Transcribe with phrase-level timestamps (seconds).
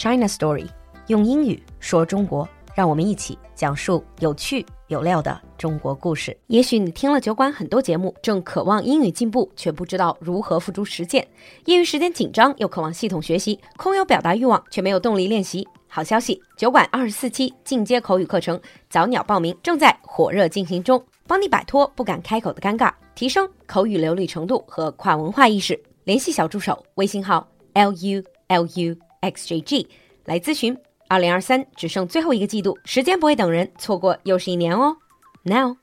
[0.00, 0.66] China Story，
[1.08, 6.34] 用英语说中国，让我们一起讲述有趣有料的中国故事。
[6.46, 11.22] 也许你听了酒馆很多节目，正渴望英语进步，却不知道如何付诸实践；
[11.66, 15.68] 业余时间紧张，又渴望系统学习，空有表达欲望，却没有动力练习。
[15.86, 18.58] 好消息，酒馆二十四期进阶口语课程
[18.88, 25.78] 早鸟报名正在火热进行中，帮你摆脱不敢开口的尴尬，提升口语流利程度和跨文化意识。
[26.04, 29.87] 联系小助手，微信号 l u l u x j g
[30.25, 30.77] 来咨询。
[31.07, 34.97] 二零二三只剩最后一个季度，时间不会等人，错过又是一年哦。
[35.43, 35.77] Now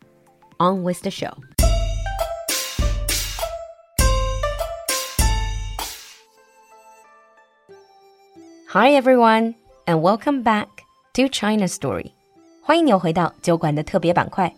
[0.58, 1.32] on with the show.
[8.68, 9.54] Hi everyone,
[9.86, 10.66] and welcome back
[11.12, 12.12] to China Story.
[12.62, 14.52] 欢迎你又回到酒馆的特别板块，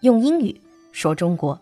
[0.00, 0.58] 用英语
[0.92, 1.60] 说中国。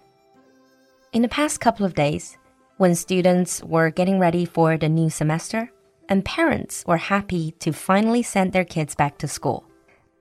[1.13, 2.35] In the past couple of days,
[2.79, 5.69] when students were getting ready for the new semester,
[6.09, 9.65] and parents were happy to finally send their kids back to school.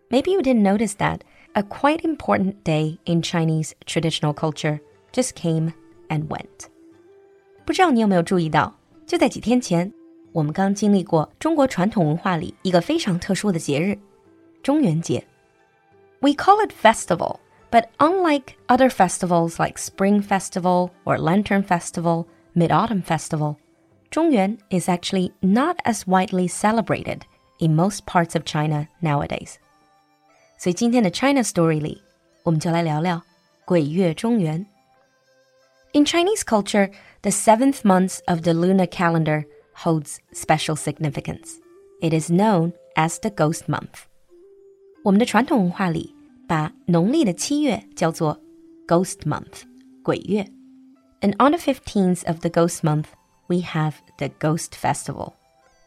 [0.09, 1.22] Maybe you didn't notice that
[1.56, 4.80] a quite important day in Chinese traditional culture
[5.11, 5.73] just came
[6.09, 6.67] and went.
[7.66, 8.73] 不知道你有没有注意到，
[9.06, 9.92] 就在几天前，
[10.31, 13.97] 我们刚经历过中国传统文化里一个非常特殊的节日——
[14.61, 15.23] 中元节。
[16.19, 17.38] We call it festival,
[17.69, 23.58] but unlike other festivals like Spring Festival or Lantern Festival, Mid Autumn Festival,
[24.11, 27.22] Zhongyuan is actually not as widely celebrated
[27.59, 29.56] in most parts of China nowadays.
[30.58, 32.02] 所以今天的 China Story 里，
[32.44, 33.22] 我们就来聊聊
[33.66, 34.66] 鬼月中元。
[35.94, 41.59] In Chinese culture, the seventh month of the lunar calendar holds special significance.
[42.02, 44.06] It is known as the ghost month.
[45.03, 46.16] 我们的传统文化里，
[46.47, 48.39] 把农历的七月叫做
[48.88, 49.64] Ghost Month，
[50.03, 50.47] 鬼月。
[51.22, 53.06] And on the 15th of the Ghost Month,
[53.48, 55.32] we have the Ghost Festival.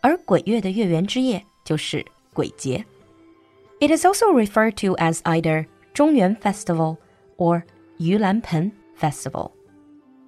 [0.01, 2.85] 而鬼月的月圆之夜就是鬼节。
[3.79, 6.97] It is also referred to as either 中元 Festival
[7.37, 7.63] or
[7.97, 9.51] 盂兰盆 Festival。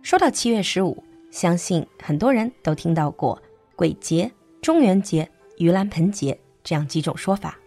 [0.01, 3.41] 说到七月十五，相信很多人都听到过
[3.75, 7.57] 鬼节、中元节、盂兰盆节这样几种说法。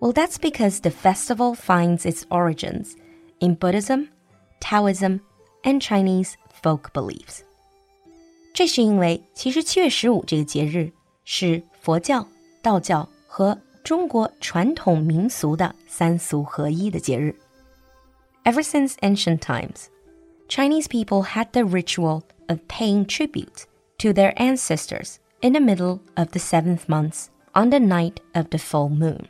[0.00, 2.94] Well, that's because the festival finds its origins
[3.38, 4.08] in Buddhism,
[4.60, 5.20] Taoism,
[5.62, 7.42] and Chinese folk beliefs.
[8.53, 10.91] 这是因为，其实七月十五这个节日
[11.25, 12.27] 是佛教、
[12.61, 17.35] 道教和中国传统民俗的三俗合一的节日。
[18.43, 19.87] Ever since ancient times,
[20.47, 23.65] Chinese people had the ritual of paying tribute
[23.99, 28.57] to their ancestors in the middle of the seventh month on the night of the
[28.57, 29.25] full moon.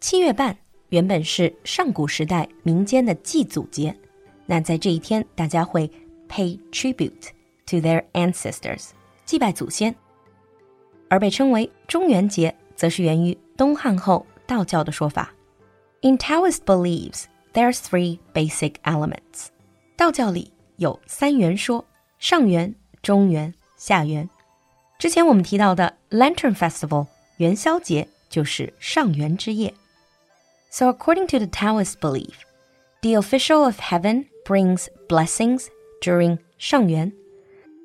[0.00, 0.56] 七月半
[0.88, 3.94] 原本是上古时代民间的祭祖节，
[4.46, 5.90] 那在这一天，大家会
[6.28, 7.30] pay tribute。
[7.70, 8.90] to their ancestors，
[9.24, 9.94] 祭拜祖先。
[11.08, 15.32] 而被称为中元节，则是源于东汉后道教的说法。
[16.02, 19.46] In Taoist beliefs, there are three basic elements。
[19.96, 21.84] 道教里有三元说：
[22.18, 24.28] 上元、中元、下元。
[24.98, 27.06] 之前我们提到的 Lantern Festival
[27.36, 29.72] 元宵节就是上元之夜。
[30.70, 32.34] So according to the Taoist belief,
[33.00, 35.66] the official of heaven brings blessings
[36.00, 37.12] during 上元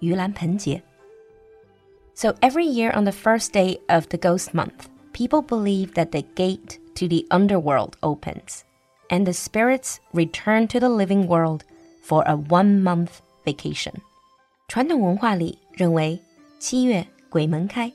[0.00, 0.82] 盂兰盆节.
[2.14, 6.22] So every year on the first day of the ghost month, people believe that the
[6.34, 8.64] gate to the underworld opens
[9.08, 11.64] and the spirits return to the living world
[12.02, 13.94] for a one month vacation.
[14.68, 16.20] 传统文化里认为
[16.58, 17.92] 七月鬼门开。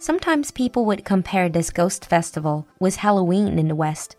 [0.00, 4.16] Sometimes people would compare this ghost festival with Halloween in the West,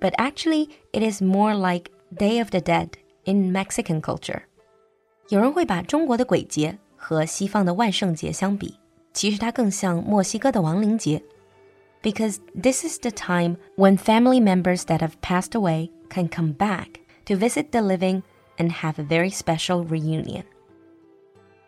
[0.00, 2.90] but actually it is more like Day of the Dead
[3.24, 4.42] in Mexican culture.
[5.28, 8.76] 有人会把中国的鬼节和西方的万圣节相比，
[9.12, 11.22] 其实它更像墨西哥的亡灵节，
[12.02, 17.34] because this is the time when family members that have passed away can come back to
[17.34, 18.22] visit the living
[18.58, 20.44] and have a very special reunion.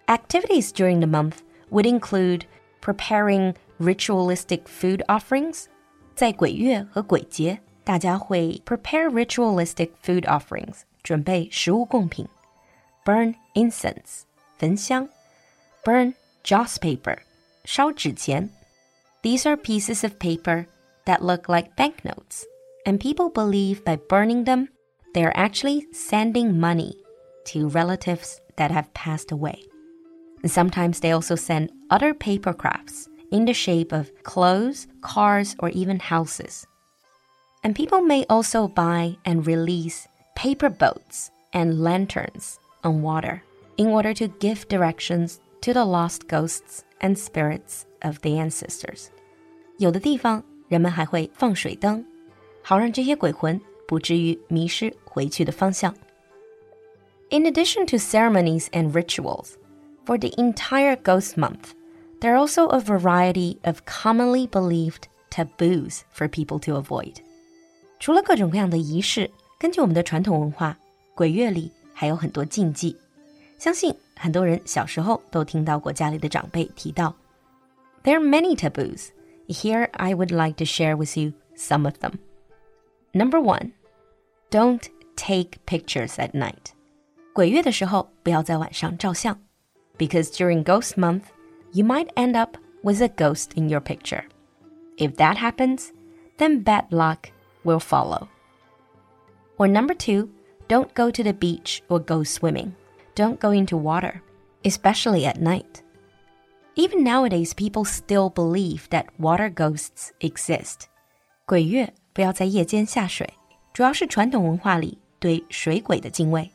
[0.06, 1.38] Activities during the month
[1.70, 2.42] would include
[2.80, 5.64] preparing ritualistic food offerings.
[6.14, 12.28] 在鬼月和鬼节，大家会 prepare ritualistic food offerings，准备食物贡品。
[13.08, 14.24] burn incense
[14.58, 15.08] 焚香，
[15.84, 17.18] burn joss paper
[17.64, 18.50] 烧纸钱
[19.22, 20.66] These are pieces of paper
[21.06, 22.44] that look like banknotes,
[22.84, 24.68] and people believe by burning them,
[25.14, 26.96] they are actually sending money
[27.46, 29.64] to relatives that have passed away.
[30.42, 35.70] And sometimes they also send other paper crafts in the shape of clothes, cars, or
[35.70, 36.66] even houses.
[37.62, 40.06] And people may also buy and release
[40.36, 43.40] paper boats and lanterns on water
[43.76, 49.06] in order to give directions to the lost ghosts and spirits of the ancestors.
[49.78, 52.04] 有的地方人们还会放水灯，
[52.62, 55.94] 好让这些鬼魂不至于迷失回去的方向。
[57.30, 59.54] In addition to ceremonies and rituals,
[60.04, 61.72] for the entire ghost month,
[62.20, 67.16] there are also a variety of commonly believed taboos for people to avoid.
[67.98, 70.78] 除了各种各样的仪式，根据我们的传统文化，
[71.14, 72.96] 鬼月里 还有很多禁忌。
[73.58, 77.14] 相信很多人小时候都听到过家里的长辈提到。
[78.02, 79.08] There are many taboos.
[79.48, 82.18] Here I would like to share with you some of them.
[83.12, 83.72] Number one,
[84.50, 84.82] don't
[85.16, 86.72] take pictures at night.
[87.32, 89.38] 鬼月的时候不要在晚上照相，
[89.98, 91.24] because during Ghost Month,
[91.72, 94.24] you might end up with a ghost in your picture.
[94.96, 95.88] If that happens,
[96.38, 97.30] then bad luck
[97.64, 98.28] will follow.
[99.56, 100.28] Or number two,
[100.68, 102.74] don't go to the beach or go swimming.
[103.14, 104.22] Don't go into water,
[104.64, 105.82] especially at night.
[106.74, 110.88] Even nowadays, people still believe that water ghosts exist.
[111.46, 113.28] 鬼月不要在夜间下水，
[113.72, 116.50] 主要是传统文化里对水鬼的敬畏。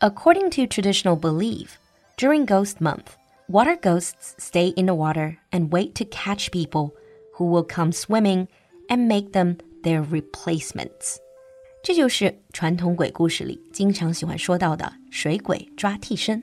[0.00, 1.76] According to traditional belief,
[2.16, 3.14] during ghost month,
[3.48, 6.92] water ghosts stay in the water and wait to catch people
[7.36, 8.48] who will come swimming
[8.88, 11.18] and make them their replacements.
[11.82, 16.42] 这就是传统鬼故事里经常喜欢说到的水鬼抓替身。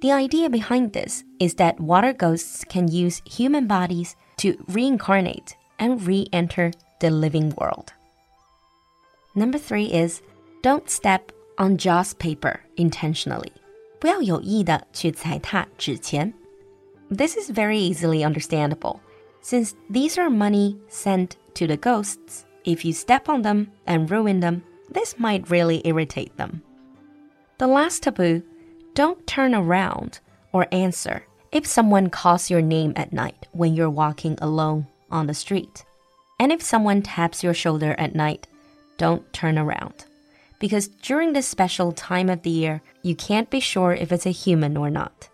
[0.00, 6.00] The idea behind this is that water ghosts can use human bodies to reincarnate and
[6.06, 7.88] re-enter the living world.
[9.34, 10.20] Number three is
[10.62, 13.52] don't step on joss paper intentionally.
[13.98, 16.32] 不要有意的去踩踏纸钱.
[17.08, 19.00] This is very easily understandable,
[19.42, 22.44] since these are money sent to the ghosts.
[22.64, 26.62] If you step on them and ruin them, this might really irritate them.
[27.58, 28.42] The last taboo
[28.94, 30.20] don't turn around
[30.52, 35.34] or answer if someone calls your name at night when you're walking alone on the
[35.34, 35.84] street.
[36.38, 38.46] And if someone taps your shoulder at night,
[38.98, 40.04] don't turn around.
[40.58, 44.30] Because during this special time of the year, you can't be sure if it's a
[44.30, 45.28] human or not.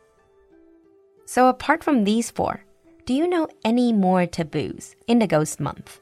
[1.25, 2.64] So, apart from these four,
[3.06, 5.99] do you know any more taboos in the ghost month?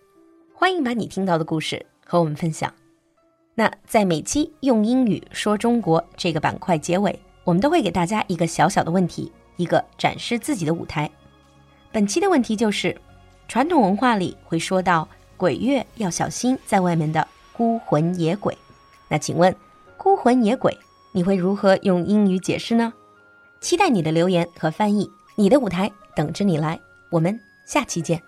[0.55, 2.73] 欢迎把你听到的故事和我们分享。
[3.58, 11.10] 那在每期用英语说中国这个板块结尾，我们都会给大家一个小小的问题，一个展示自己的舞台。
[11.94, 12.96] 本期的问题就是：
[13.48, 15.08] 传统文化里会说到
[15.38, 18.58] 鬼月要小心在外面的孤魂野鬼。
[19.08, 19.56] 那请问，
[19.96, 20.78] 孤魂野鬼
[21.14, 22.92] 你会如何用英语解释呢？
[23.62, 26.78] 期待你的留言和翻译，你的舞台等着你来。
[27.10, 28.22] 我们下期见。